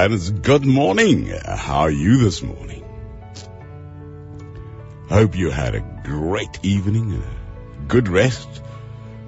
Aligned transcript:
And 0.00 0.14
it's 0.14 0.30
good 0.30 0.64
morning. 0.64 1.26
How 1.26 1.80
are 1.80 1.90
you 1.90 2.24
this 2.24 2.40
morning? 2.40 2.82
Hope 5.10 5.36
you 5.36 5.50
had 5.50 5.74
a 5.74 6.00
great 6.04 6.58
evening, 6.62 7.22
a 7.22 7.82
good 7.86 8.08
rest, 8.08 8.48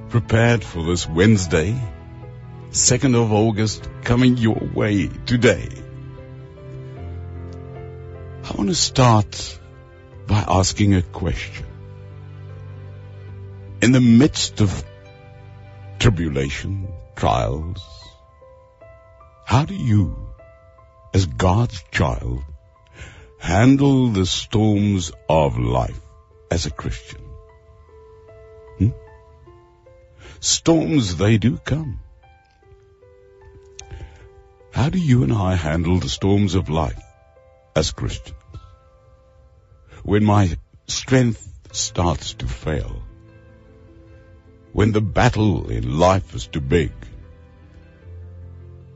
prepared 0.08 0.64
for 0.64 0.82
this 0.82 1.06
Wednesday, 1.06 1.78
2nd 2.70 3.14
of 3.22 3.34
August, 3.34 3.86
coming 4.02 4.38
your 4.38 4.58
way 4.74 5.08
today. 5.26 5.68
I 8.44 8.56
want 8.56 8.70
to 8.70 8.74
start 8.74 9.60
by 10.26 10.42
asking 10.48 10.94
a 10.94 11.02
question. 11.02 11.66
In 13.82 13.92
the 13.92 14.00
midst 14.00 14.62
of 14.62 14.82
tribulation, 15.98 16.88
trials, 17.14 17.86
how 19.44 19.66
do 19.66 19.74
you, 19.74 20.21
as 21.14 21.26
God's 21.26 21.82
child, 21.90 22.42
handle 23.38 24.08
the 24.08 24.26
storms 24.26 25.12
of 25.28 25.58
life 25.58 26.00
as 26.50 26.66
a 26.66 26.70
Christian? 26.70 27.20
Hmm? 28.78 28.88
Storms, 30.40 31.16
they 31.16 31.38
do 31.38 31.58
come. 31.58 32.00
How 34.72 34.88
do 34.88 34.98
you 34.98 35.22
and 35.22 35.32
I 35.32 35.54
handle 35.54 35.98
the 35.98 36.08
storms 36.08 36.54
of 36.54 36.70
life 36.70 37.02
as 37.76 37.90
Christians? 37.90 38.38
When 40.02 40.24
my 40.24 40.56
strength 40.86 41.46
starts 41.72 42.34
to 42.34 42.46
fail, 42.46 43.02
when 44.72 44.92
the 44.92 45.02
battle 45.02 45.68
in 45.68 45.98
life 45.98 46.34
is 46.34 46.46
too 46.46 46.62
big, 46.62 46.92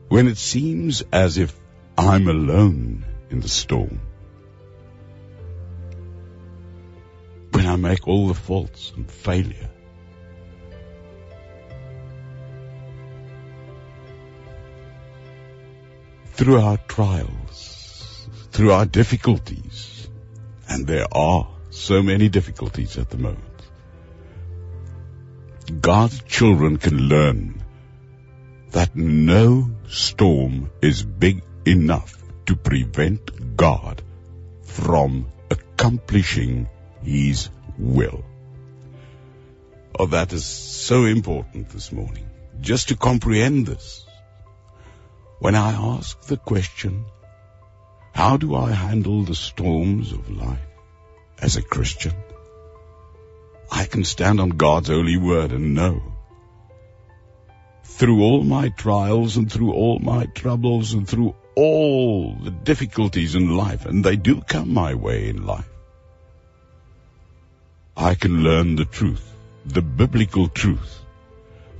when 0.09 0.27
it 0.27 0.37
seems 0.37 1.03
as 1.11 1.37
if 1.37 1.55
I'm 1.97 2.27
alone 2.27 3.05
in 3.31 3.39
the 3.39 3.49
storm, 3.49 3.99
when 7.51 7.65
I 7.65 7.75
make 7.75 8.07
all 8.07 8.27
the 8.27 8.35
faults 8.35 8.93
and 8.95 9.09
failure, 9.09 9.69
through 16.33 16.59
our 16.59 16.77
trials, 16.77 18.29
through 18.51 18.73
our 18.73 18.85
difficulties, 18.85 20.07
and 20.69 20.85
there 20.85 21.07
are 21.11 21.47
so 21.71 22.03
many 22.03 22.29
difficulties 22.29 22.99
at 22.99 23.09
the 23.09 23.17
moment, 23.17 23.43
God's 25.81 26.21
children 26.21 26.77
can 26.77 26.97
learn 27.09 27.63
that 28.71 28.95
no 28.95 29.71
storm 29.87 30.69
is 30.81 31.01
big 31.01 31.41
enough 31.67 32.17
to 32.45 32.55
prevent 32.55 33.57
God 33.57 34.01
from 34.63 35.27
accomplishing 35.51 36.69
His 37.03 37.49
will. 37.77 38.23
Oh, 39.99 40.05
that 40.07 40.31
is 40.31 40.45
so 40.45 41.05
important 41.05 41.69
this 41.69 41.91
morning. 41.91 42.29
Just 42.61 42.89
to 42.89 42.95
comprehend 42.95 43.65
this. 43.65 44.05
When 45.39 45.55
I 45.55 45.73
ask 45.73 46.19
the 46.21 46.37
question, 46.37 47.05
how 48.13 48.37
do 48.37 48.55
I 48.55 48.71
handle 48.71 49.23
the 49.23 49.35
storms 49.35 50.11
of 50.11 50.29
life 50.29 50.69
as 51.39 51.57
a 51.57 51.61
Christian? 51.61 52.13
I 53.71 53.85
can 53.85 54.03
stand 54.03 54.39
on 54.39 54.49
God's 54.49 54.87
holy 54.87 55.17
word 55.17 55.51
and 55.51 55.75
know 55.75 56.01
through 57.83 58.21
all 58.21 58.43
my 58.43 58.69
trials 58.69 59.37
and 59.37 59.51
through 59.51 59.73
all 59.73 59.99
my 59.99 60.25
troubles 60.25 60.93
and 60.93 61.07
through 61.07 61.35
all 61.57 62.33
the 62.33 62.51
difficulties 62.51 63.33
in 63.33 63.57
life, 63.57 63.87
and 63.87 64.03
they 64.03 64.15
do 64.15 64.41
come 64.41 64.71
my 64.71 64.93
way 64.93 65.29
in 65.29 65.43
life, 65.43 65.69
I 67.95 68.13
can 68.13 68.43
learn 68.43 68.75
the 68.75 68.85
truth, 68.85 69.25
the 69.65 69.81
biblical 69.81 70.47
truth, 70.49 70.99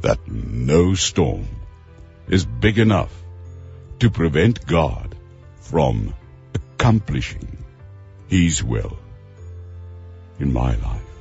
that 0.02 0.28
no 0.28 0.96
storm 0.96 1.48
is 2.28 2.44
big 2.44 2.80
enough 2.80 3.14
to 4.00 4.10
prevent 4.10 4.66
God 4.66 5.16
from 5.62 6.16
accomplishing 6.56 7.64
His 8.28 8.64
will 8.64 8.98
in 10.40 10.54
my 10.54 10.76
life. 10.76 11.12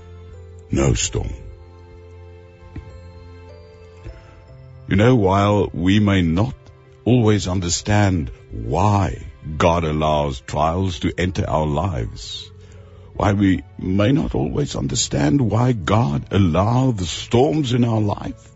No 0.71 0.95
storm. 0.95 1.35
You 4.89 4.97
know, 4.97 5.15
while 5.17 5.69
we 5.75 6.01
may 6.01 6.23
not 6.23 6.55
always 7.07 7.47
understand 7.47 8.31
why 8.51 9.27
God 9.57 9.85
allows 9.85 10.41
trials 10.41 10.99
to 11.01 11.15
enter 11.17 11.49
our 11.49 11.67
lives, 11.67 12.51
why 13.15 13.33
we 13.33 13.63
may 13.79 14.11
not 14.13 14.35
always 14.35 14.75
understand 14.75 15.41
why 15.41 15.73
God 15.73 16.27
allows 16.33 16.97
the 16.97 17.07
storms 17.07 17.73
in 17.73 17.85
our 17.85 18.01
life, 18.01 18.51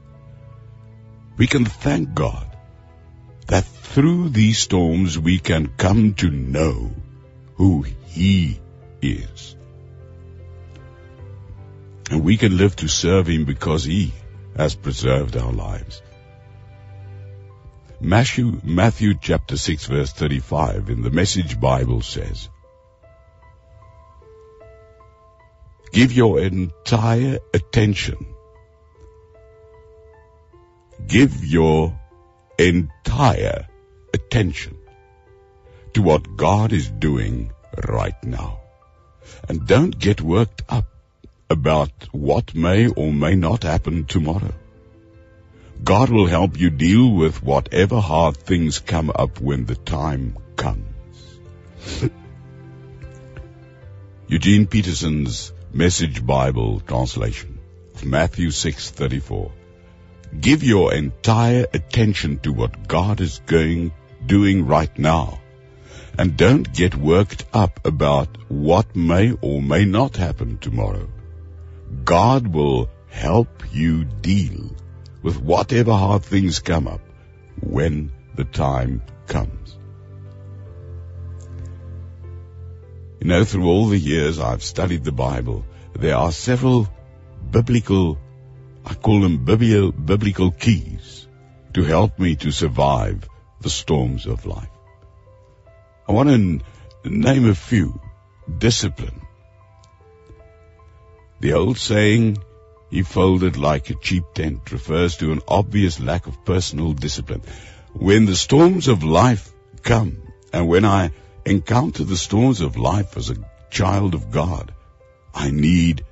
we 1.36 1.46
can 1.46 1.64
thank 1.64 2.12
God 2.12 2.46
that 3.46 3.64
through 3.64 4.28
these 4.30 4.58
storms 4.58 5.18
we 5.18 5.38
can 5.38 5.68
come 5.68 6.14
to 6.14 6.30
know 6.30 6.90
who 7.54 7.82
He 8.06 8.60
is. 9.00 9.56
And 12.10 12.24
we 12.24 12.36
can 12.36 12.56
live 12.56 12.74
to 12.76 12.88
serve 12.88 13.28
Him 13.28 13.44
because 13.44 13.84
He 13.84 14.12
has 14.56 14.74
preserved 14.74 15.36
our 15.36 15.52
lives. 15.52 16.02
Matthew, 18.02 18.58
Matthew 18.64 19.12
chapter 19.20 19.58
6 19.58 19.84
verse 19.84 20.12
35 20.12 20.88
in 20.88 21.02
the 21.02 21.10
Message 21.10 21.60
Bible 21.60 22.00
says, 22.00 22.48
Give 25.92 26.10
your 26.10 26.40
entire 26.40 27.40
attention. 27.52 28.34
Give 31.06 31.44
your 31.44 32.00
entire 32.58 33.66
attention 34.14 34.78
to 35.92 36.00
what 36.00 36.36
God 36.38 36.72
is 36.72 36.88
doing 36.88 37.52
right 37.86 38.24
now. 38.24 38.60
And 39.46 39.66
don't 39.66 39.98
get 39.98 40.22
worked 40.22 40.62
up 40.70 40.86
about 41.50 41.90
what 42.12 42.54
may 42.54 42.88
or 42.88 43.12
may 43.12 43.34
not 43.34 43.64
happen 43.64 44.06
tomorrow. 44.06 44.54
God 45.82 46.10
will 46.10 46.26
help 46.26 46.58
you 46.60 46.70
deal 46.70 47.10
with 47.10 47.42
whatever 47.42 48.00
hard 48.00 48.36
things 48.36 48.78
come 48.78 49.10
up 49.14 49.40
when 49.40 49.64
the 49.64 49.76
time 49.76 50.36
comes. 50.56 50.84
Eugene 54.28 54.66
Peterson's 54.66 55.52
Message 55.72 56.24
Bible 56.26 56.80
translation 56.80 57.58
of 57.94 58.04
Matthew 58.04 58.48
6:34. 58.48 59.52
Give 60.38 60.62
your 60.62 60.92
entire 60.92 61.66
attention 61.72 62.38
to 62.40 62.52
what 62.52 62.86
God 62.86 63.20
is 63.20 63.40
going 63.46 63.92
doing 64.26 64.66
right 64.66 64.98
now 64.98 65.40
and 66.18 66.36
don't 66.36 66.72
get 66.72 66.94
worked 66.94 67.44
up 67.52 67.86
about 67.86 68.28
what 68.48 68.94
may 68.94 69.32
or 69.40 69.62
may 69.62 69.84
not 69.84 70.16
happen 70.16 70.58
tomorrow. 70.58 71.08
God 72.04 72.46
will 72.46 72.90
help 73.08 73.64
you 73.72 74.04
deal 74.04 74.70
with 75.22 75.40
whatever 75.40 75.92
hard 75.92 76.22
things 76.22 76.60
come 76.60 76.86
up 76.86 77.00
when 77.60 78.10
the 78.36 78.44
time 78.44 79.02
comes. 79.26 79.76
You 83.20 83.28
know, 83.28 83.44
through 83.44 83.66
all 83.66 83.88
the 83.88 83.98
years 83.98 84.38
I've 84.38 84.62
studied 84.62 85.04
the 85.04 85.12
Bible, 85.12 85.64
there 85.94 86.16
are 86.16 86.32
several 86.32 86.88
biblical, 87.50 88.18
I 88.84 88.94
call 88.94 89.20
them 89.20 89.44
biblical 89.44 90.50
keys 90.52 91.26
to 91.74 91.82
help 91.82 92.18
me 92.18 92.36
to 92.36 92.50
survive 92.50 93.28
the 93.60 93.70
storms 93.70 94.26
of 94.26 94.46
life. 94.46 94.70
I 96.08 96.12
want 96.12 96.30
to 96.30 97.10
name 97.10 97.48
a 97.48 97.54
few. 97.54 98.00
Discipline. 98.58 99.20
The 101.40 101.52
old 101.52 101.78
saying, 101.78 102.38
he 102.90 103.02
folded 103.02 103.56
like 103.56 103.88
a 103.88 103.94
cheap 103.94 104.24
tent 104.34 104.72
refers 104.72 105.16
to 105.18 105.30
an 105.30 105.40
obvious 105.46 106.00
lack 106.00 106.26
of 106.26 106.44
personal 106.44 106.92
discipline. 106.92 107.42
When 107.92 108.26
the 108.26 108.34
storms 108.34 108.88
of 108.88 109.04
life 109.04 109.52
come, 109.82 110.20
and 110.52 110.68
when 110.68 110.84
I 110.84 111.12
encounter 111.44 112.02
the 112.02 112.16
storms 112.16 112.60
of 112.60 112.76
life 112.76 113.16
as 113.16 113.30
a 113.30 113.36
child 113.70 114.14
of 114.14 114.32
God, 114.32 114.74
I 115.32 115.50
need 115.50 116.04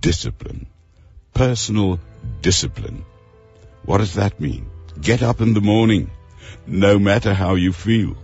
discipline. 0.00 0.66
Personal 1.34 2.00
discipline. 2.42 3.04
What 3.84 3.98
does 3.98 4.14
that 4.14 4.40
mean? 4.40 4.68
Get 5.00 5.22
up 5.22 5.40
in 5.40 5.54
the 5.54 5.60
morning, 5.60 6.10
no 6.66 6.98
matter 6.98 7.32
how 7.32 7.54
you 7.54 7.72
feel. 7.72 8.16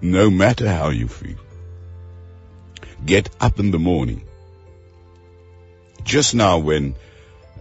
No 0.00 0.28
matter 0.28 0.68
how 0.68 0.88
you 0.88 1.06
feel 1.06 1.38
get 3.04 3.30
up 3.40 3.58
in 3.58 3.70
the 3.70 3.78
morning. 3.78 4.22
Just 6.04 6.34
now 6.34 6.58
when 6.58 6.94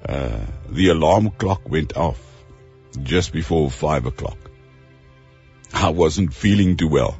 uh, 0.06 0.40
the 0.70 0.90
alarm 0.90 1.30
clock 1.32 1.70
went 1.70 1.96
off, 1.96 2.20
just 3.04 3.32
before 3.32 3.70
five 3.70 4.06
o'clock. 4.06 4.38
I 5.74 5.90
wasn't 5.90 6.34
feeling 6.34 6.76
too 6.78 6.88
well. 6.88 7.18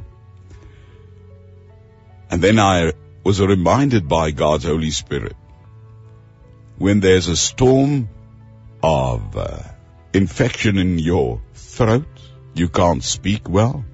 And 2.30 2.42
then 2.42 2.60
I 2.60 2.94
was 3.24 3.40
reminded 3.42 4.08
by 4.08 4.32
God's 4.32 4.66
Holy 4.66 4.92
Spirit 4.92 5.36
when 6.82 7.00
there's 7.00 7.28
a 7.28 7.38
storm 7.38 8.10
of 8.82 9.38
uh, 9.38 9.60
infection 10.14 10.80
in 10.80 10.98
your 10.98 11.40
throat, 11.54 12.08
you 12.56 12.68
can't 12.68 13.04
speak 13.04 13.48
well, 13.48 13.86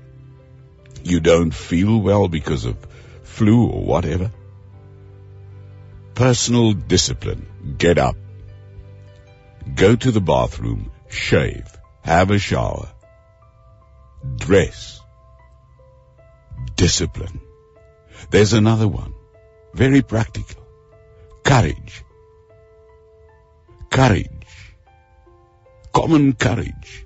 you 1.04 1.20
don't 1.20 1.54
feel 1.54 2.00
well 2.00 2.30
because 2.30 2.64
of 2.64 2.78
flu 3.38 3.56
or 3.68 3.82
whatever. 3.94 4.32
Personal 6.16 6.74
discipline. 6.74 7.76
Get 7.78 7.98
up. 7.98 8.16
Go 9.82 9.96
to 9.96 10.12
the 10.12 10.22
bathroom. 10.22 10.92
Shave. 11.10 11.68
Have 12.02 12.32
a 12.32 12.40
shower. 12.40 12.88
Dress. 14.38 15.02
Discipline. 16.76 17.40
There's 18.32 18.54
another 18.54 18.88
one. 18.88 19.14
Very 19.74 20.02
practical. 20.02 20.66
Courage. 21.44 22.04
Courage. 23.92 24.48
Common 25.94 26.34
courage. 26.34 27.06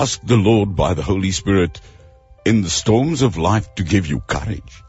Ask 0.00 0.20
the 0.32 0.36
Lord 0.48 0.74
by 0.74 0.94
the 0.94 1.02
Holy 1.02 1.30
Spirit 1.30 1.80
in 2.46 2.62
the 2.62 2.70
storms 2.70 3.22
of 3.22 3.36
life 3.36 3.74
to 3.76 3.84
give 3.84 4.06
you 4.06 4.20
courage. 4.20 4.82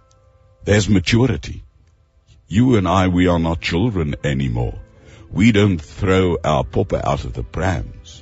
There's 0.67 0.89
maturity. 0.89 1.63
You 2.49 2.75
and 2.75 2.89
I, 2.89 3.07
we 3.07 3.27
are 3.27 3.39
not 3.39 3.61
children 3.61 4.15
anymore. 4.21 4.77
We 5.31 5.53
don't 5.53 5.79
throw 5.79 6.35
our 6.43 6.65
papa 6.65 7.07
out 7.07 7.23
of 7.23 7.31
the 7.31 7.41
prams. 7.41 8.21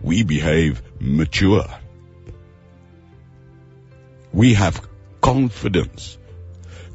We 0.00 0.24
behave 0.24 0.82
mature. 0.98 1.68
We 4.32 4.54
have 4.54 4.84
confidence. 5.20 6.18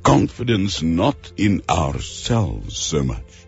Confidence 0.03 0.81
not 0.81 1.31
in 1.37 1.61
ourselves 1.69 2.75
so 2.75 3.03
much, 3.03 3.47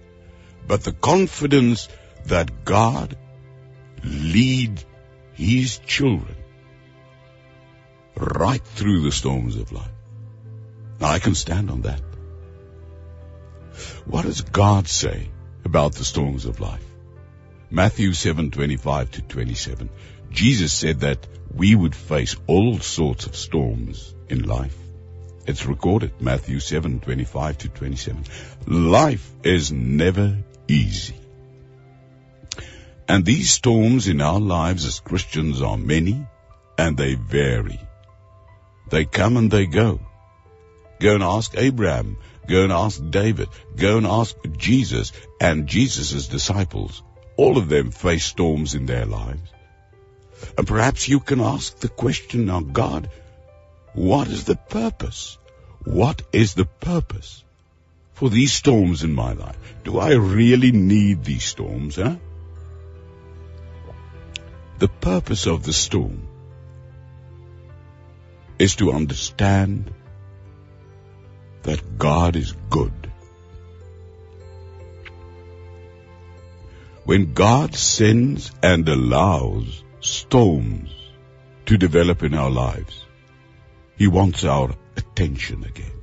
but 0.68 0.86
the 0.86 0.94
confidence 0.94 1.90
that 2.28 2.64
God 2.64 3.18
lead 4.06 4.82
his 5.34 5.80
children 5.80 6.38
right 8.16 8.64
through 8.64 9.02
the 9.02 9.12
storms 9.12 9.58
of 9.58 9.74
life. 9.74 9.97
Now 11.00 11.08
I 11.08 11.20
can 11.20 11.36
stand 11.36 11.70
on 11.70 11.82
that. 11.82 12.02
What 14.06 14.24
does 14.24 14.42
God 14.42 14.88
say 14.88 15.30
about 15.66 15.94
the 15.94 16.06
storms 16.06 16.46
of 16.46 16.60
life? 16.60 16.86
Matthew 17.70 18.14
7:25 18.14 19.12
to 19.12 19.22
27. 19.22 19.90
Jesus 20.32 20.74
said 20.74 21.02
that 21.02 21.28
we 21.54 21.76
would 21.76 21.96
face 21.96 22.36
all 22.48 22.80
sorts 22.80 23.26
of 23.26 23.36
storms 23.36 24.16
in 24.30 24.44
life. 24.44 24.76
It's 25.46 25.66
recorded, 25.66 26.22
Matthew 26.22 26.60
7:25 26.60 27.58
to 27.60 27.70
27. 27.70 28.24
Life 28.68 29.30
is 29.44 29.72
never 29.72 30.38
easy. 30.68 31.16
And 33.08 33.24
these 33.24 33.52
storms 33.52 34.08
in 34.08 34.22
our 34.22 34.40
lives 34.40 34.86
as 34.86 35.00
Christians 35.00 35.62
are 35.62 35.78
many 35.78 36.26
and 36.78 36.98
they 36.98 37.16
vary. 37.16 37.80
They 38.90 39.06
come 39.06 39.38
and 39.38 39.50
they 39.50 39.66
go. 39.66 40.00
Go 41.00 41.16
and 41.16 41.24
ask 41.24 41.54
Abraham. 41.58 42.18
Go 42.48 42.64
and 42.64 42.72
ask 42.72 43.02
David. 43.10 43.50
Go 43.76 43.98
and 43.98 44.08
ask 44.08 44.36
Jesus 44.58 45.12
and 45.40 45.68
Jesus' 45.68 46.28
disciples. 46.28 47.04
All 47.36 47.58
of 47.58 47.70
them 47.70 47.92
face 47.92 48.26
storms 48.26 48.74
in 48.74 48.86
their 48.86 49.06
lives. 49.06 49.52
And 50.58 50.68
perhaps 50.68 51.08
you 51.08 51.20
can 51.20 51.42
ask 51.42 51.78
the 51.80 51.90
question 51.90 52.46
now, 52.46 52.62
God, 52.62 53.10
what 53.94 54.28
is 54.28 54.46
the 54.46 54.56
purpose? 54.56 55.38
What 55.84 56.22
is 56.32 56.54
the 56.54 56.66
purpose 56.66 57.44
for 58.14 58.30
these 58.30 58.54
storms 58.54 59.04
in 59.04 59.14
my 59.14 59.34
life? 59.34 59.58
Do 59.84 60.00
I 60.00 60.14
really 60.14 60.72
need 60.72 61.24
these 61.24 61.44
storms, 61.44 61.96
huh? 61.96 62.16
The 64.80 64.88
purpose 64.88 65.48
of 65.48 65.64
the 65.64 65.74
storm 65.74 66.28
is 68.60 68.76
to 68.76 68.92
understand 68.92 69.94
that 71.68 71.82
God 71.98 72.38
is 72.38 72.54
good. 72.70 73.12
When 77.04 77.34
God 77.40 77.76
sends 77.76 78.52
and 78.64 78.88
allows 78.88 79.84
storms 80.00 80.96
to 81.66 81.78
develop 81.78 82.24
in 82.30 82.34
our 82.44 82.50
lives, 82.50 83.04
He 83.98 84.08
wants 84.08 84.46
our 84.46 84.70
attention 85.02 85.66
again. 85.66 85.98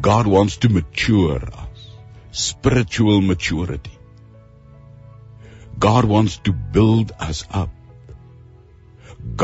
God 0.00 0.26
wants 0.38 0.56
to 0.64 0.72
mature 0.78 1.42
us, 1.66 1.86
spiritual 2.30 3.20
maturity. 3.20 3.98
God 5.78 6.06
wants 6.16 6.38
to 6.48 6.52
build 6.80 7.12
us 7.30 7.44
up. 7.50 7.70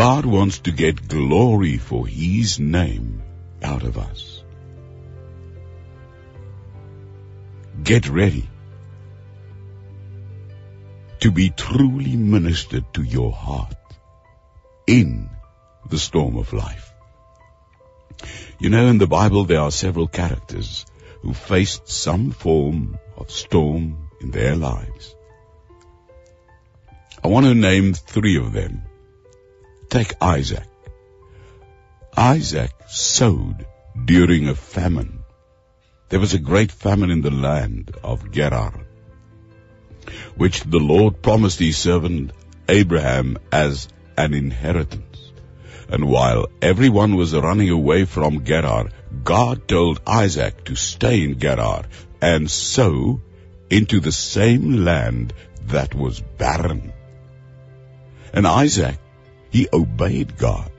God 0.02 0.24
wants 0.24 0.60
to 0.60 0.72
get 0.84 1.06
glory 1.16 1.76
for 1.76 2.06
His 2.06 2.58
name 2.58 3.22
out 3.62 3.82
of 3.82 3.98
us. 3.98 4.29
Get 7.90 8.08
ready 8.08 8.48
to 11.18 11.32
be 11.32 11.50
truly 11.50 12.14
ministered 12.14 12.84
to 12.94 13.02
your 13.02 13.32
heart 13.32 13.74
in 14.86 15.28
the 15.88 15.98
storm 15.98 16.36
of 16.36 16.52
life. 16.52 16.92
You 18.60 18.70
know, 18.70 18.86
in 18.86 18.98
the 18.98 19.08
Bible 19.08 19.42
there 19.42 19.62
are 19.62 19.72
several 19.72 20.06
characters 20.06 20.86
who 21.22 21.34
faced 21.34 21.88
some 21.88 22.30
form 22.30 22.96
of 23.16 23.32
storm 23.32 24.08
in 24.20 24.30
their 24.30 24.54
lives. 24.54 25.16
I 27.24 27.26
want 27.26 27.46
to 27.46 27.54
name 27.56 27.94
three 27.94 28.36
of 28.36 28.52
them. 28.52 28.82
Take 29.88 30.14
Isaac. 30.20 30.68
Isaac 32.16 32.70
sowed 32.86 33.66
during 34.04 34.46
a 34.46 34.54
famine. 34.54 35.19
There 36.10 36.18
was 36.18 36.34
a 36.34 36.38
great 36.38 36.72
famine 36.72 37.10
in 37.10 37.22
the 37.22 37.30
land 37.30 37.92
of 38.02 38.32
Gerar, 38.32 38.74
which 40.36 40.64
the 40.64 40.80
Lord 40.80 41.22
promised 41.22 41.60
his 41.60 41.78
servant 41.78 42.32
Abraham 42.68 43.38
as 43.52 43.86
an 44.16 44.34
inheritance. 44.34 45.32
And 45.88 46.08
while 46.08 46.48
everyone 46.60 47.14
was 47.14 47.32
running 47.32 47.70
away 47.70 48.06
from 48.06 48.44
Gerar, 48.44 48.88
God 49.22 49.68
told 49.68 50.00
Isaac 50.04 50.64
to 50.64 50.74
stay 50.74 51.22
in 51.22 51.38
Gerar 51.38 51.84
and 52.20 52.50
sow 52.50 53.20
into 53.70 54.00
the 54.00 54.12
same 54.12 54.84
land 54.84 55.32
that 55.66 55.94
was 55.94 56.20
barren. 56.38 56.92
And 58.32 58.48
Isaac 58.48 58.98
he 59.50 59.68
obeyed 59.72 60.36
God 60.36 60.72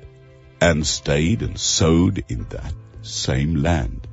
and 0.60 0.86
stayed 0.86 1.42
and 1.42 1.58
sowed 1.58 2.26
in 2.28 2.48
that 2.50 2.74
same 3.02 3.56
land. 3.56 4.08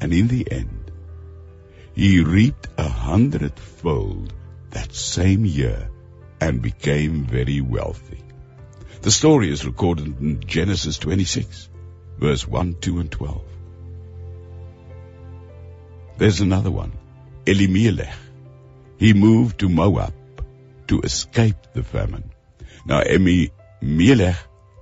And 0.00 0.12
in 0.12 0.28
the 0.28 0.50
end, 0.50 0.90
he 1.94 2.22
reaped 2.22 2.68
a 2.76 2.88
hundredfold 2.88 4.32
that 4.70 4.92
same 4.92 5.44
year 5.44 5.88
and 6.40 6.60
became 6.60 7.24
very 7.24 7.60
wealthy. 7.60 8.22
The 9.02 9.10
story 9.10 9.50
is 9.50 9.64
recorded 9.64 10.20
in 10.20 10.40
Genesis 10.40 10.98
26, 10.98 11.68
verse 12.18 12.48
1, 12.48 12.76
2, 12.80 13.00
and 13.00 13.10
12. 13.10 13.42
There's 16.18 16.40
another 16.40 16.70
one. 16.70 16.92
Elimelech. 17.46 18.14
He 18.98 19.12
moved 19.12 19.60
to 19.60 19.68
Moab 19.68 20.14
to 20.88 21.00
escape 21.00 21.56
the 21.72 21.82
famine. 21.82 22.30
Now, 22.86 23.02
Emi, 23.02 23.50
Melech, 23.80 24.36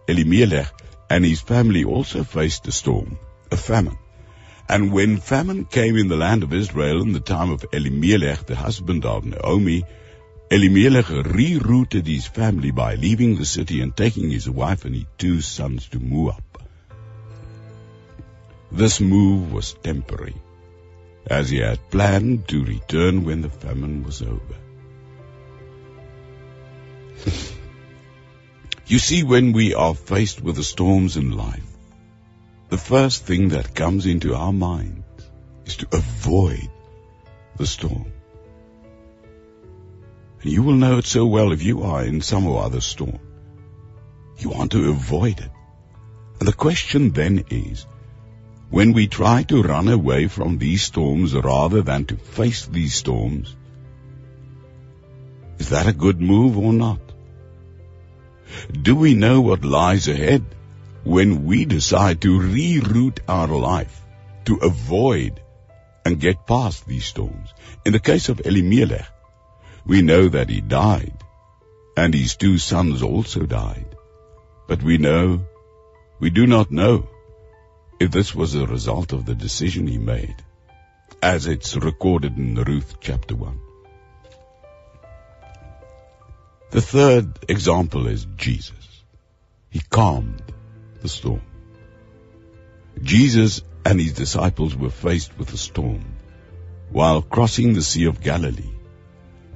Elimelech, 0.08 0.72
and 1.10 1.24
his 1.24 1.40
family 1.40 1.84
also 1.84 2.24
faced 2.24 2.66
a 2.68 2.72
storm, 2.72 3.18
a 3.50 3.56
famine. 3.56 3.98
And 4.72 4.90
when 4.90 5.18
famine 5.18 5.66
came 5.66 5.98
in 5.98 6.08
the 6.08 6.16
land 6.16 6.42
of 6.42 6.54
Israel 6.54 7.02
in 7.02 7.12
the 7.12 7.20
time 7.20 7.50
of 7.50 7.62
Elimelech, 7.74 8.46
the 8.46 8.56
husband 8.56 9.04
of 9.04 9.26
Naomi, 9.26 9.84
Elimelech 10.50 11.04
rerouted 11.04 12.06
his 12.06 12.26
family 12.26 12.70
by 12.70 12.94
leaving 12.94 13.36
the 13.36 13.44
city 13.44 13.82
and 13.82 13.94
taking 13.94 14.30
his 14.30 14.48
wife 14.48 14.86
and 14.86 14.94
his 14.94 15.04
two 15.18 15.42
sons 15.42 15.88
to 15.88 16.00
Moab. 16.00 16.42
This 18.70 18.98
move 18.98 19.52
was 19.52 19.74
temporary, 19.74 20.36
as 21.26 21.50
he 21.50 21.58
had 21.58 21.90
planned 21.90 22.48
to 22.48 22.64
return 22.64 23.26
when 23.26 23.42
the 23.42 23.50
famine 23.50 24.04
was 24.04 24.22
over. 24.22 24.56
You 28.86 28.98
see, 28.98 29.22
when 29.22 29.52
we 29.52 29.74
are 29.74 29.94
faced 29.94 30.42
with 30.42 30.56
the 30.56 30.64
storms 30.64 31.16
in 31.16 31.30
life, 31.30 31.71
the 32.72 32.78
first 32.78 33.26
thing 33.26 33.50
that 33.50 33.74
comes 33.74 34.06
into 34.06 34.34
our 34.34 34.50
mind 34.50 35.04
is 35.66 35.76
to 35.76 35.86
avoid 35.92 36.70
the 37.58 37.66
storm. 37.66 38.10
And 40.42 40.52
you 40.52 40.62
will 40.62 40.78
know 40.84 40.96
it 40.96 41.04
so 41.04 41.26
well 41.26 41.52
if 41.52 41.62
you 41.62 41.82
are 41.82 42.02
in 42.02 42.22
some 42.22 42.46
or 42.46 42.62
other 42.62 42.80
storm. 42.80 43.18
You 44.38 44.48
want 44.48 44.72
to 44.72 44.88
avoid 44.88 45.40
it. 45.40 45.50
And 46.38 46.48
the 46.48 46.54
question 46.54 47.10
then 47.10 47.44
is, 47.50 47.84
when 48.70 48.94
we 48.94 49.06
try 49.06 49.42
to 49.42 49.62
run 49.62 49.88
away 49.88 50.28
from 50.28 50.56
these 50.56 50.82
storms 50.82 51.34
rather 51.34 51.82
than 51.82 52.06
to 52.06 52.16
face 52.16 52.64
these 52.64 52.94
storms, 52.94 53.54
is 55.58 55.68
that 55.68 55.88
a 55.88 56.00
good 56.06 56.22
move 56.22 56.56
or 56.56 56.72
not? 56.72 57.00
Do 58.80 58.96
we 58.96 59.14
know 59.14 59.42
what 59.42 59.62
lies 59.62 60.08
ahead 60.08 60.46
when 61.04 61.44
we 61.44 61.64
decide 61.64 62.20
to 62.22 62.38
reroute 62.38 63.20
our 63.28 63.48
life 63.48 64.00
to 64.44 64.56
avoid 64.56 65.40
and 66.04 66.20
get 66.20 66.46
past 66.46 66.86
these 66.86 67.04
storms? 67.04 67.52
In 67.84 67.92
the 67.92 67.98
case 67.98 68.28
of 68.28 68.40
Elimelech, 68.44 69.08
we 69.84 70.02
know 70.02 70.28
that 70.28 70.48
he 70.48 70.60
died 70.60 71.22
and 71.96 72.14
his 72.14 72.36
two 72.36 72.58
sons 72.58 73.02
also 73.02 73.46
died. 73.46 73.96
But 74.68 74.82
we 74.82 74.98
know, 74.98 75.44
we 76.20 76.30
do 76.30 76.46
not 76.46 76.70
know 76.70 77.08
if 78.00 78.10
this 78.10 78.34
was 78.34 78.54
a 78.54 78.66
result 78.66 79.12
of 79.12 79.26
the 79.26 79.34
decision 79.34 79.86
he 79.86 79.98
made, 79.98 80.36
as 81.22 81.46
it's 81.46 81.76
recorded 81.76 82.36
in 82.36 82.54
Ruth 82.54 82.96
chapter 83.00 83.34
1. 83.34 83.60
The 86.70 86.80
third 86.80 87.38
example 87.48 88.06
is 88.06 88.26
Jesus. 88.36 89.04
He 89.68 89.80
calmed 89.80 90.42
the 91.02 91.08
storm. 91.08 91.42
Jesus 93.02 93.62
and 93.84 94.00
his 94.00 94.12
disciples 94.12 94.76
were 94.76 94.90
faced 94.90 95.36
with 95.38 95.52
a 95.52 95.56
storm 95.56 96.04
while 96.90 97.22
crossing 97.22 97.72
the 97.72 97.82
Sea 97.82 98.06
of 98.06 98.20
Galilee. 98.20 98.70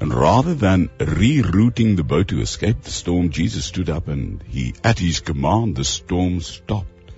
And 0.01 0.13
rather 0.13 0.55
than 0.55 0.89
rerouting 0.99 1.97
the 1.97 2.05
boat 2.05 2.29
to 2.29 2.41
escape 2.41 2.83
the 2.83 2.91
storm, 2.91 3.31
Jesus 3.31 3.65
stood 3.65 3.89
up 3.89 4.09
and 4.09 4.43
he, 4.43 4.75
at 4.85 4.99
his 4.99 5.21
command, 5.21 5.77
the 5.77 5.85
storm 5.85 6.41
stopped. 6.41 7.13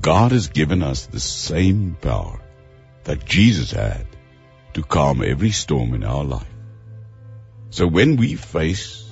God 0.00 0.32
has 0.32 0.48
given 0.48 0.82
us 0.82 1.06
the 1.06 1.20
same 1.20 1.96
power 2.00 2.40
that 3.04 3.24
Jesus 3.24 3.70
had 3.70 4.06
to 4.74 4.82
calm 4.82 5.22
every 5.22 5.50
storm 5.50 5.94
in 5.94 6.04
our 6.04 6.24
life. 6.24 6.54
So 7.70 7.86
when 7.86 8.16
we 8.16 8.34
face 8.34 9.04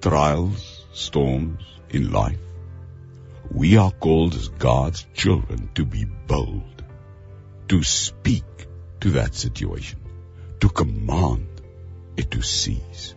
trials, 0.00 0.73
storms 0.94 1.62
in 1.90 2.10
life, 2.12 2.38
we 3.50 3.76
are 3.76 3.90
called 3.90 4.34
as 4.34 4.48
God's 4.48 5.06
children 5.14 5.68
to 5.74 5.84
be 5.84 6.04
bold, 6.04 6.84
to 7.68 7.82
speak 7.82 8.44
to 9.00 9.10
that 9.10 9.34
situation, 9.34 10.00
to 10.60 10.68
command 10.68 11.48
it 12.16 12.30
to 12.30 12.42
cease. 12.42 13.14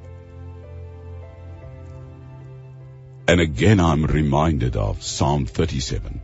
And 3.28 3.42
again 3.42 3.80
I'm 3.80 4.06
reminded 4.06 4.76
of 4.76 5.04
Psalm 5.04 5.46
37. 5.46 6.22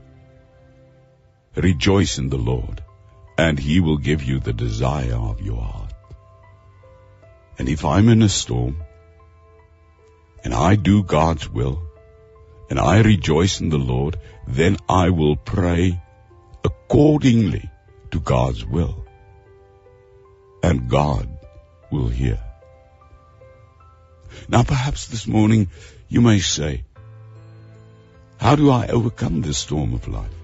Rejoice 1.56 2.18
in 2.18 2.30
the 2.30 2.38
Lord, 2.38 2.84
and 3.38 3.60
he 3.60 3.80
will 3.80 3.98
give 3.98 4.24
you 4.24 4.40
the 4.40 4.54
desire 4.54 5.16
of 5.16 5.42
your 5.42 5.62
heart. 5.62 5.94
And 7.60 7.70
if 7.70 7.86
I'm 7.86 8.10
in 8.10 8.24
a 8.24 8.30
storm, 8.30 8.78
and 10.44 10.54
I 10.54 10.76
do 10.76 11.04
God's 11.04 11.50
will, 11.50 11.82
and 12.70 12.80
I 12.80 13.02
rejoice 13.02 13.62
in 13.62 13.70
the 13.70 13.78
Lord, 13.78 14.18
then 14.48 14.78
I 14.90 15.10
will 15.10 15.36
pray 15.36 16.02
accordingly 16.64 17.70
to 18.12 18.20
God's 18.20 18.66
will 18.66 19.04
and 20.64 20.90
God 20.90 21.28
will 21.92 22.08
hear. 22.08 22.40
Now 24.48 24.64
perhaps 24.64 25.08
this 25.08 25.28
morning 25.28 25.68
you 26.08 26.22
may 26.22 26.40
say, 26.40 26.84
how 28.38 28.56
do 28.56 28.72
I 28.72 28.88
overcome 28.88 29.42
this 29.42 29.58
storm 29.58 29.94
of 29.94 30.08
life? 30.08 30.40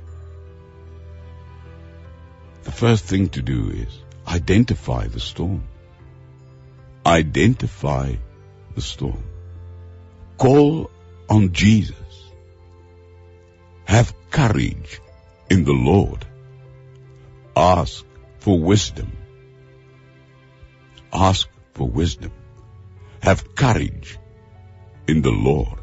The 2.63 2.71
first 2.71 3.05
thing 3.05 3.29
to 3.29 3.41
do 3.41 3.69
is 3.69 3.99
identify 4.27 5.07
the 5.07 5.19
storm. 5.19 5.63
Identify 7.05 8.15
the 8.75 8.81
storm. 8.81 9.23
Call 10.39 10.89
on 11.29 11.53
Jesus. 11.53 12.31
Have 13.85 14.13
courage 14.31 14.99
in 15.49 15.63
the 15.63 15.73
Lord. 15.91 16.25
Ask 17.55 18.05
for 18.39 18.59
wisdom 18.59 19.11
Ask 21.11 21.49
for 21.73 21.87
wisdom. 21.87 22.31
Have 23.21 23.55
courage 23.55 24.17
in 25.07 25.21
the 25.21 25.31
Lord. 25.31 25.79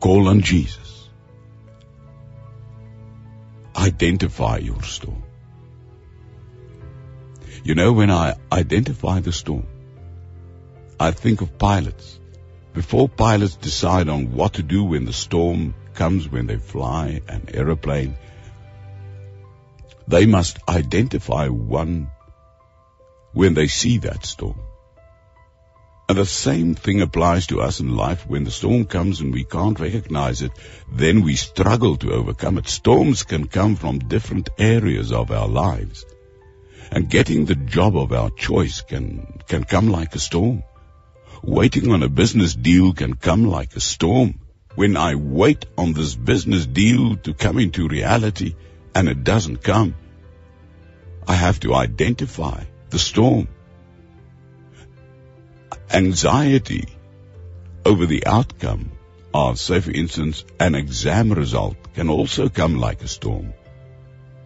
Call 0.00 0.28
on 0.28 0.42
Jesus. 0.42 1.08
Identify 3.74 4.58
your 4.58 4.82
storm. 4.82 5.22
You 7.64 7.74
know, 7.74 7.92
when 7.92 8.10
I 8.10 8.34
identify 8.52 9.20
the 9.20 9.32
storm, 9.32 9.66
I 11.00 11.10
think 11.10 11.40
of 11.40 11.58
pilots. 11.58 12.20
Before 12.78 13.08
pilots 13.08 13.56
decide 13.56 14.08
on 14.08 14.30
what 14.30 14.52
to 14.52 14.62
do 14.62 14.84
when 14.84 15.04
the 15.04 15.12
storm 15.12 15.74
comes, 15.94 16.28
when 16.28 16.46
they 16.46 16.58
fly 16.58 17.20
an 17.26 17.48
aeroplane, 17.52 18.16
they 20.06 20.26
must 20.26 20.60
identify 20.68 21.48
one 21.48 22.08
when 23.32 23.54
they 23.54 23.66
see 23.66 23.98
that 23.98 24.24
storm. 24.24 24.60
And 26.08 26.18
the 26.18 26.24
same 26.24 26.76
thing 26.76 27.00
applies 27.00 27.48
to 27.48 27.60
us 27.62 27.80
in 27.80 27.96
life. 27.96 28.24
When 28.28 28.44
the 28.44 28.52
storm 28.52 28.84
comes 28.84 29.20
and 29.20 29.34
we 29.34 29.42
can't 29.42 29.80
recognize 29.80 30.40
it, 30.42 30.52
then 30.88 31.22
we 31.22 31.34
struggle 31.34 31.96
to 31.96 32.12
overcome 32.12 32.58
it. 32.58 32.68
Storms 32.68 33.24
can 33.24 33.48
come 33.48 33.74
from 33.74 33.98
different 33.98 34.50
areas 34.56 35.10
of 35.10 35.32
our 35.32 35.48
lives. 35.48 36.06
And 36.92 37.10
getting 37.10 37.44
the 37.44 37.56
job 37.56 37.96
of 37.96 38.12
our 38.12 38.30
choice 38.30 38.82
can, 38.82 39.40
can 39.48 39.64
come 39.64 39.88
like 39.88 40.14
a 40.14 40.20
storm. 40.20 40.62
Waiting 41.42 41.92
on 41.92 42.02
a 42.02 42.08
business 42.08 42.54
deal 42.54 42.92
can 42.92 43.14
come 43.14 43.44
like 43.44 43.76
a 43.76 43.80
storm. 43.80 44.40
When 44.74 44.96
I 44.96 45.14
wait 45.14 45.66
on 45.76 45.92
this 45.92 46.14
business 46.14 46.66
deal 46.66 47.16
to 47.16 47.34
come 47.34 47.58
into 47.58 47.88
reality 47.88 48.54
and 48.94 49.08
it 49.08 49.24
doesn't 49.24 49.62
come, 49.62 49.94
I 51.26 51.34
have 51.34 51.60
to 51.60 51.74
identify 51.74 52.64
the 52.90 52.98
storm. 52.98 53.48
Anxiety 55.90 56.88
over 57.84 58.06
the 58.06 58.26
outcome 58.26 58.92
of, 59.32 59.58
say 59.58 59.80
for 59.80 59.90
instance, 59.90 60.44
an 60.58 60.74
exam 60.74 61.32
result 61.32 61.76
can 61.94 62.08
also 62.08 62.48
come 62.48 62.78
like 62.78 63.02
a 63.02 63.08
storm. 63.08 63.54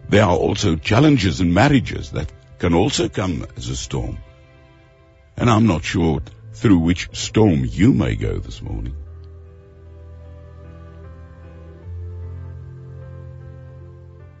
There 0.09 0.23
are 0.23 0.35
also 0.35 0.75
challenges 0.75 1.41
in 1.41 1.53
marriages 1.53 2.11
that 2.11 2.31
can 2.59 2.73
also 2.73 3.09
come 3.09 3.45
as 3.57 3.69
a 3.69 3.75
storm. 3.75 4.17
And 5.35 5.49
I'm 5.49 5.65
not 5.65 5.83
sure 5.83 6.21
through 6.53 6.79
which 6.79 7.09
storm 7.13 7.65
you 7.65 7.93
may 7.93 8.15
go 8.15 8.37
this 8.37 8.61
morning. 8.61 8.95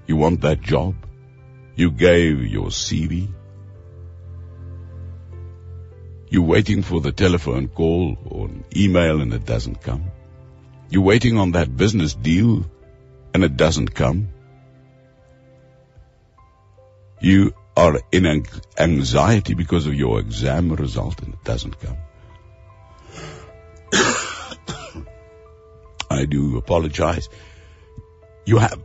You 0.05 0.15
want 0.17 0.41
that 0.41 0.61
job? 0.61 0.95
You 1.75 1.91
gave 1.91 2.45
your 2.45 2.67
CV, 2.67 3.33
you're 6.33 6.41
waiting 6.41 6.81
for 6.81 6.99
the 6.99 7.11
telephone 7.11 7.67
call 7.67 8.17
or 8.25 8.47
an 8.47 8.65
email 8.75 9.21
and 9.21 9.31
it 9.35 9.45
doesn't 9.45 9.83
come. 9.83 10.05
You're 10.89 11.03
waiting 11.03 11.37
on 11.37 11.51
that 11.51 11.77
business 11.77 12.15
deal 12.15 12.65
and 13.35 13.43
it 13.43 13.55
doesn't 13.55 13.93
come. 13.93 14.29
You 17.21 17.53
are 17.75 17.99
in 18.11 18.45
anxiety 18.77 19.53
because 19.55 19.87
of 19.87 19.95
your 19.95 20.19
exam 20.19 20.71
result 20.73 21.21
and 21.21 21.33
it 21.33 21.43
doesn't 21.43 21.75
come. 21.79 21.97
I 26.09 26.25
do 26.25 26.57
apologize. 26.57 27.29
You 28.45 28.59
have, 28.59 28.83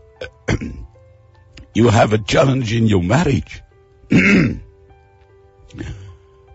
you 1.74 1.88
have 1.88 2.12
a 2.12 2.18
challenge 2.18 2.72
in 2.72 2.86
your 2.86 3.02
marriage. 3.02 3.62
and 4.10 4.62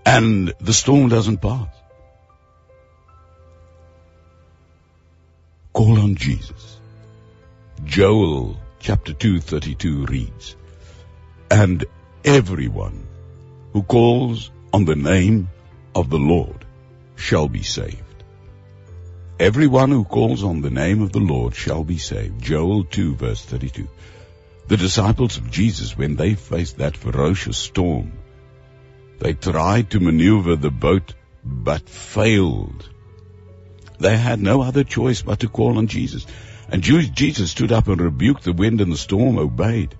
the 0.06 0.74
storm 0.74 1.10
doesn't 1.10 1.38
pass. 1.42 1.68
Call 5.74 6.00
on 6.00 6.16
Jesus. 6.16 6.80
Joel 7.84 8.58
chapter 8.80 9.14
232 9.14 10.06
reads, 10.06 10.56
And 11.50 11.86
everyone 12.26 13.08
who 13.74 13.84
calls 13.84 14.52
on 14.72 14.86
the 14.86 14.96
name 14.96 15.50
of 15.94 16.10
the 16.10 16.20
Lord 16.20 16.66
shall 17.16 17.50
be 17.50 17.64
saved. 17.64 18.24
Everyone 19.40 19.92
who 19.92 20.04
calls 20.06 20.44
on 20.44 20.62
the 20.62 20.70
name 20.70 21.02
of 21.02 21.12
the 21.12 21.20
Lord 21.20 21.56
shall 21.56 21.84
be 21.84 21.98
saved. 21.98 22.42
Joel 22.42 22.86
2 22.86 23.16
verse 23.16 23.44
32. 23.44 23.88
The 24.68 24.78
disciples 24.78 25.38
of 25.38 25.52
Jesus, 25.52 25.98
when 25.98 26.16
they 26.16 26.36
faced 26.36 26.78
that 26.78 26.96
ferocious 26.96 27.58
storm, 27.58 28.14
They 29.20 29.34
tried 29.34 29.92
to 29.92 30.00
maneuver 30.00 30.56
the 30.56 30.72
boat, 30.72 31.14
but 31.44 31.90
failed. 31.90 32.90
They 34.00 34.18
had 34.18 34.42
no 34.42 34.62
other 34.62 34.84
choice 34.84 35.22
but 35.22 35.40
to 35.42 35.50
call 35.50 35.78
on 35.78 35.88
Jesus. 35.88 36.26
And 36.70 36.82
Jesus 36.84 37.52
stood 37.52 37.72
up 37.72 37.88
and 37.88 38.02
rebuked 38.02 38.44
the 38.44 38.54
wind 38.54 38.82
and 38.82 38.92
the 38.92 38.98
storm 38.98 39.38
obeyed. 39.38 39.96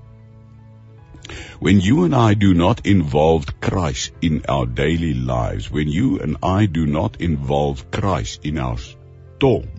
When 1.60 1.80
you 1.80 2.04
and 2.04 2.14
I 2.14 2.34
do 2.34 2.54
not 2.54 2.86
involve 2.86 3.60
Christ 3.62 4.12
in 4.22 4.44
our 4.50 4.66
daily 4.66 5.14
lives, 5.14 5.72
when 5.72 5.88
you 5.88 6.20
and 6.20 6.38
I 6.44 6.66
do 6.66 6.86
not 6.86 7.22
involve 7.22 7.90
Christ 7.90 8.46
in 8.46 8.58
our 8.58 8.78
storm, 8.78 9.70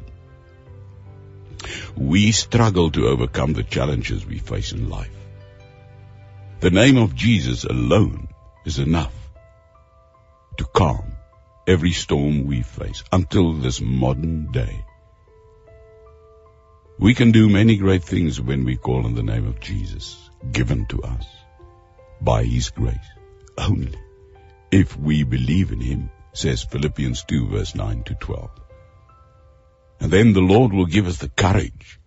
we 1.97 2.33
struggle 2.33 2.91
to 2.93 3.09
overcome 3.09 3.53
the 3.53 3.63
challenges 3.63 4.25
we 4.25 4.39
face 4.39 4.73
in 4.73 4.89
life. 4.89 5.11
The 6.61 6.71
name 6.71 6.97
of 6.97 7.15
Jesus 7.15 7.65
alone 7.65 8.29
is 8.65 8.79
enough 8.79 9.15
to 10.57 10.65
calm 10.65 11.13
every 11.67 11.93
storm 11.93 12.47
we 12.47 12.63
face 12.63 13.05
until 13.13 13.53
this 13.53 13.81
modern 13.81 14.51
day. 14.53 14.85
We 16.99 17.15
can 17.15 17.33
do 17.33 17.49
many 17.49 17.77
great 17.77 18.05
things 18.05 18.41
when 18.41 18.65
we 18.65 18.77
call 18.77 19.05
on 19.05 19.15
the 19.15 19.23
name 19.23 19.47
of 19.47 19.61
Jesus 19.61 20.31
given 20.53 20.87
to 20.87 21.03
us 21.03 21.27
by 22.21 22.45
His 22.45 22.71
grace 22.71 23.11
only 23.57 23.99
if 24.71 24.97
we 24.99 25.23
believe 25.23 25.71
in 25.71 25.81
Him, 25.81 26.11
says 26.33 26.65
Philippians 26.65 27.23
2 27.25 27.47
verse 27.49 27.75
9 27.77 28.03
to 28.05 28.15
12. 28.15 28.51
And 30.01 30.11
then 30.11 30.33
the 30.33 30.41
Lord 30.41 30.73
will 30.73 30.87
give 30.87 31.07
us 31.07 31.19
the 31.19 31.29
courage. 31.29 32.01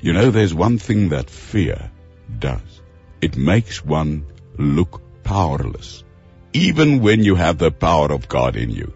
You 0.00 0.12
know, 0.12 0.30
there's 0.30 0.54
one 0.54 0.78
thing 0.78 1.08
that 1.08 1.28
fear 1.28 1.90
does. 2.38 2.82
It 3.20 3.36
makes 3.36 3.84
one 3.84 4.26
look 4.56 5.02
powerless, 5.24 6.04
even 6.52 7.00
when 7.02 7.24
you 7.24 7.34
have 7.34 7.58
the 7.58 7.72
power 7.72 8.12
of 8.12 8.28
God 8.28 8.54
in 8.54 8.70
you. 8.70 8.94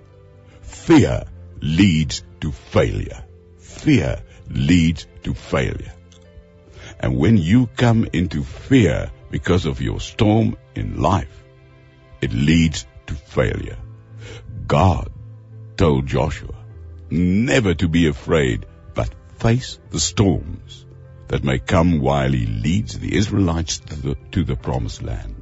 Fear 0.63 1.25
leads 1.61 2.23
to 2.41 2.53
failure. 2.53 3.25
Fear 3.59 4.23
leads 4.49 5.07
to 5.25 5.35
failure. 5.35 5.98
And 7.01 7.17
when 7.17 7.37
you 7.37 7.67
come 7.77 8.09
into 8.13 8.43
fear 8.43 9.11
because 9.31 9.67
of 9.67 9.81
your 9.81 10.01
storm 10.01 10.57
in 10.75 11.01
life, 11.01 11.45
it 12.21 12.33
leads 12.33 12.87
to 13.07 13.15
failure. 13.15 13.79
God 14.67 15.11
told 15.77 16.07
Joshua 16.07 16.55
never 17.11 17.75
to 17.75 17.89
be 17.89 18.07
afraid, 18.09 18.67
but 18.95 19.15
face 19.39 19.79
the 19.91 20.01
storms 20.01 20.87
that 21.29 21.45
may 21.45 21.59
come 21.59 22.01
while 22.01 22.33
he 22.33 22.47
leads 22.47 22.99
the 22.99 23.17
Israelites 23.17 23.79
to 23.79 23.97
the, 23.97 24.15
to 24.33 24.45
the 24.45 24.57
promised 24.57 25.03
land. 25.03 25.37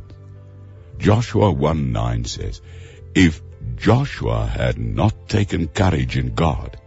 Joshua 0.99 1.51
1 1.53 1.93
9 1.93 2.25
says, 2.25 2.61
If 3.15 3.43
Joshua 3.77 4.47
had 4.47 4.79
not 4.79 5.29
taken 5.29 5.69
courage 5.69 6.17
in 6.17 6.35
God, 6.35 6.81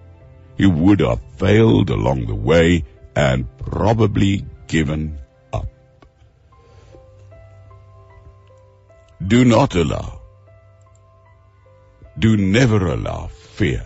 he 0.57 0.65
would 0.65 0.99
have 0.99 1.21
failed 1.37 1.89
along 1.89 2.25
the 2.25 2.35
way 2.35 2.83
and 3.15 3.45
probably 3.57 4.45
given 4.69 5.17
up. 5.51 5.67
Do 9.33 9.43
not 9.43 9.75
allow, 9.75 10.21
do 12.17 12.37
never 12.37 12.87
allow 12.87 13.27
fear 13.27 13.83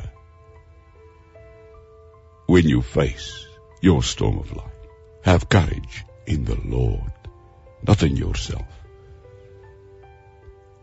when 2.47 2.67
you 2.67 2.81
face 2.81 3.47
your 3.81 4.03
storm 4.03 4.37
of 4.37 4.55
life. 4.55 4.77
Have 5.23 5.47
courage 5.47 6.03
in 6.27 6.43
the 6.43 6.59
Lord, 6.77 7.13
not 7.87 8.03
in 8.03 8.17
yourself. 8.17 8.67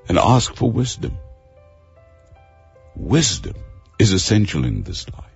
And 0.09 0.19
ask 0.19 0.55
for 0.55 0.71
wisdom. 0.71 1.19
Wisdom 2.97 3.57
is 3.99 4.13
essential 4.13 4.65
in 4.65 4.83
this 4.83 5.09
life. 5.11 5.30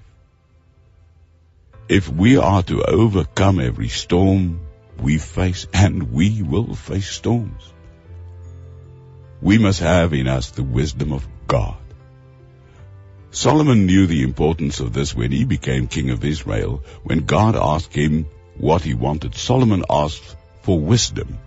If 1.88 2.08
we 2.08 2.38
are 2.38 2.62
to 2.62 2.82
overcome 2.82 3.60
every 3.60 3.88
storm 3.88 4.60
we 4.98 5.18
face, 5.18 5.66
and 5.74 6.12
we 6.12 6.40
will 6.40 6.74
face 6.74 7.10
storms, 7.10 7.62
we 9.42 9.58
must 9.58 9.80
have 9.80 10.14
in 10.14 10.26
us 10.26 10.50
the 10.50 10.62
wisdom 10.62 11.12
of 11.12 11.28
God. 11.46 11.76
Solomon 13.32 13.84
knew 13.84 14.06
the 14.06 14.22
importance 14.22 14.80
of 14.80 14.94
this 14.94 15.14
when 15.14 15.30
he 15.30 15.44
became 15.44 15.86
king 15.86 16.08
of 16.08 16.24
Israel. 16.24 16.82
When 17.02 17.26
God 17.26 17.54
asked 17.54 17.92
him 17.92 18.28
what 18.56 18.80
he 18.80 18.94
wanted, 18.94 19.34
Solomon 19.34 19.84
asked 19.90 20.36
for 20.62 20.80
wisdom. 20.80 21.38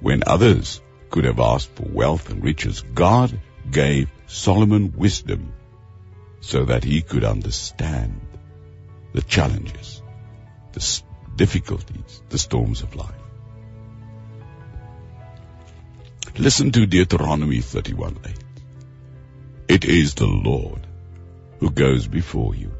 When 0.00 0.24
others 0.26 0.80
could 1.10 1.24
have 1.24 1.38
asked 1.38 1.70
for 1.76 1.84
wealth 1.84 2.30
and 2.30 2.42
riches, 2.42 2.82
God 2.94 3.38
gave 3.70 4.10
Solomon 4.26 4.92
wisdom 4.96 5.52
so 6.40 6.64
that 6.64 6.82
he 6.82 7.00
could 7.02 7.22
understand 7.22 8.20
the 9.12 9.22
challenges, 9.22 10.02
the 10.72 11.02
difficulties, 11.36 12.22
the 12.28 12.38
storms 12.38 12.82
of 12.82 12.94
life. 12.94 13.14
Listen 16.36 16.70
to 16.72 16.86
Deuteronomy 16.86 17.58
31:8. 17.58 18.34
It 19.68 19.84
is 19.84 20.14
the 20.14 20.26
Lord 20.26 20.86
who 21.58 21.70
goes 21.70 22.06
before 22.06 22.54
you. 22.54 22.70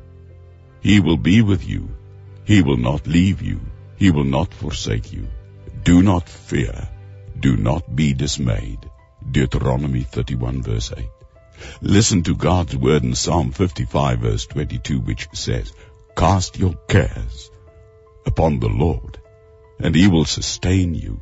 He 0.81 1.01
will 1.01 1.17
be 1.17 1.43
with 1.43 1.67
you. 1.69 1.88
He 2.45 2.62
will 2.62 2.77
not 2.77 3.07
leave 3.07 3.43
you. 3.43 3.61
He 3.97 4.11
will 4.11 4.31
not 4.37 4.55
forsake 4.55 5.12
you. 5.12 5.27
Do 5.83 6.03
not 6.03 6.29
fear. 6.29 6.88
Do 7.38 7.57
not 7.57 7.95
be 7.95 8.14
dismayed. 8.14 8.79
Deuteronomy 9.31 10.03
31 10.03 10.62
verse 10.62 10.93
8. 10.97 11.05
Listen 11.83 12.23
to 12.23 12.37
God's 12.37 12.77
word 12.77 13.03
in 13.03 13.14
Psalm 13.14 13.51
55 13.51 14.21
verse 14.21 14.47
22 14.47 15.01
which 15.01 15.29
says, 15.33 15.73
Cast 16.18 16.59
your 16.59 16.74
cares 16.88 17.48
upon 18.26 18.59
the 18.59 18.68
Lord, 18.68 19.20
and 19.78 19.94
he 19.94 20.09
will 20.09 20.24
sustain 20.24 20.96
you. 20.96 21.20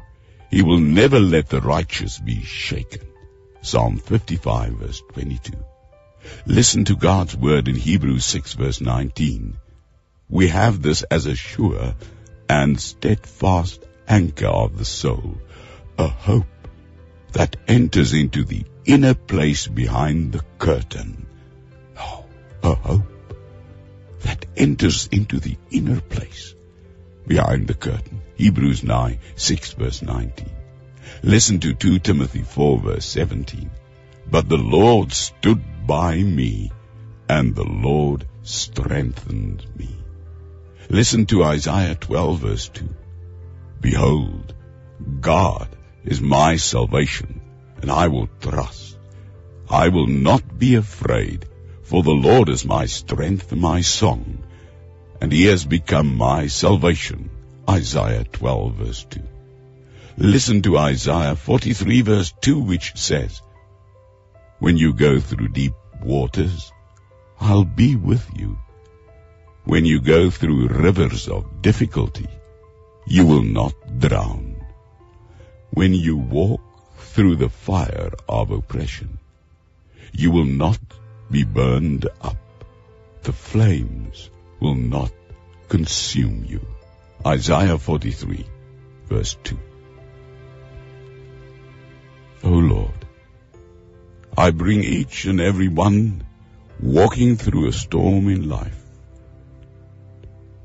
He 0.50 0.62
will 0.62 0.78
never 0.78 1.20
let 1.20 1.50
the 1.50 1.60
righteous 1.60 2.18
be 2.18 2.40
shaken. 2.42 3.06
Psalm 3.60 3.98
55 3.98 4.72
verse 4.72 5.02
22. 5.12 5.52
Listen 6.46 6.86
to 6.86 6.96
God's 6.96 7.36
word 7.36 7.68
in 7.68 7.74
Hebrews 7.74 8.24
6 8.24 8.54
verse 8.54 8.80
19. 8.80 9.58
We 10.30 10.48
have 10.48 10.80
this 10.80 11.02
as 11.02 11.26
a 11.26 11.36
sure 11.36 11.94
and 12.48 12.80
steadfast 12.80 13.84
anchor 14.08 14.46
of 14.46 14.78
the 14.78 14.86
soul, 14.86 15.36
a 15.98 16.08
hope 16.08 16.68
that 17.32 17.56
enters 17.68 18.14
into 18.14 18.44
the 18.44 18.64
inner 18.86 19.12
place 19.12 19.66
behind 19.66 20.32
the 20.32 20.42
curtain. 20.58 21.26
Oh, 21.98 22.24
a 22.62 22.74
hope 22.74 23.15
that 24.22 24.46
enters 24.56 25.08
into 25.08 25.38
the 25.38 25.56
inner 25.70 26.00
place 26.00 26.54
behind 27.26 27.66
the 27.66 27.74
curtain. 27.74 28.22
Hebrews 28.36 28.82
9, 28.82 29.18
6 29.34 29.72
verse 29.72 30.02
19. 30.02 30.50
Listen 31.22 31.60
to 31.60 31.74
2 31.74 31.98
Timothy 32.00 32.42
4 32.42 32.78
verse 32.80 33.04
17. 33.04 33.70
But 34.30 34.48
the 34.48 34.58
Lord 34.58 35.12
stood 35.12 35.62
by 35.86 36.16
me 36.16 36.72
and 37.28 37.54
the 37.54 37.64
Lord 37.64 38.26
strengthened 38.42 39.64
me. 39.76 39.96
Listen 40.88 41.26
to 41.26 41.44
Isaiah 41.44 41.94
12 41.94 42.38
verse 42.38 42.68
2. 42.68 42.88
Behold, 43.80 44.54
God 45.20 45.68
is 46.04 46.20
my 46.20 46.56
salvation 46.56 47.40
and 47.82 47.90
I 47.90 48.08
will 48.08 48.28
trust. 48.40 48.98
I 49.68 49.88
will 49.88 50.06
not 50.06 50.58
be 50.58 50.76
afraid 50.76 51.46
for 51.86 52.02
the 52.02 52.10
Lord 52.10 52.48
is 52.48 52.64
my 52.64 52.86
strength 52.86 53.52
my 53.52 53.80
song, 53.80 54.42
and 55.20 55.30
he 55.30 55.44
has 55.44 55.64
become 55.64 56.16
my 56.16 56.48
salvation. 56.48 57.30
Isaiah 57.70 58.24
12 58.24 58.74
verse 58.74 59.04
2. 59.04 59.20
Listen 60.18 60.62
to 60.62 60.78
Isaiah 60.78 61.36
43 61.36 62.00
verse 62.00 62.32
2 62.40 62.58
which 62.58 62.96
says, 62.96 63.40
When 64.58 64.76
you 64.76 64.94
go 64.94 65.20
through 65.20 65.48
deep 65.48 65.74
waters, 66.02 66.72
I'll 67.40 67.64
be 67.64 67.94
with 67.94 68.26
you. 68.36 68.58
When 69.64 69.84
you 69.84 70.00
go 70.00 70.28
through 70.30 70.68
rivers 70.68 71.28
of 71.28 71.62
difficulty, 71.62 72.28
you 73.06 73.26
will 73.26 73.42
not 73.42 73.74
drown. 74.00 74.56
When 75.70 75.94
you 75.94 76.16
walk 76.16 76.62
through 76.98 77.36
the 77.36 77.48
fire 77.48 78.10
of 78.28 78.50
oppression, 78.50 79.18
you 80.12 80.32
will 80.32 80.44
not 80.44 80.78
be 81.30 81.44
burned 81.44 82.08
up. 82.20 82.36
The 83.22 83.32
flames 83.32 84.30
will 84.60 84.74
not 84.74 85.12
consume 85.68 86.44
you. 86.44 86.60
Isaiah 87.24 87.78
43 87.78 88.46
verse 89.06 89.36
2. 89.44 89.58
O 92.44 92.50
Lord, 92.50 93.04
I 94.36 94.50
bring 94.50 94.84
each 94.84 95.24
and 95.24 95.40
every 95.40 95.68
one 95.68 96.24
walking 96.80 97.36
through 97.36 97.68
a 97.68 97.72
storm 97.72 98.28
in 98.28 98.48
life 98.48 98.82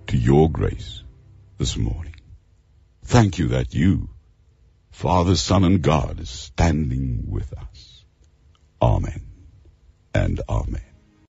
to 0.07 0.17
your 0.17 0.51
grace 0.51 1.03
this 1.57 1.77
morning. 1.77 2.15
Thank 3.03 3.39
you 3.39 3.49
that 3.49 3.73
you 3.73 4.09
Father, 4.91 5.35
Son, 5.35 5.63
and 5.63 5.81
God 5.81 6.19
is 6.19 6.29
standing 6.29 7.23
with 7.27 7.53
us. 7.57 8.05
Amen 8.81 9.30
and 10.13 10.41
Amen. 10.49 10.90